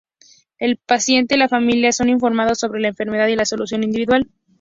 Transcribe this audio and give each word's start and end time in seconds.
El 0.57 0.77
paciente 0.77 1.35
y 1.35 1.37
la 1.37 1.47
familia 1.47 1.91
son 1.91 2.09
informados 2.09 2.57
sobre 2.57 2.81
la 2.81 2.87
enfermedad 2.87 3.27
y 3.27 3.35
la 3.35 3.45
solución 3.45 3.83
individual. 3.83 4.27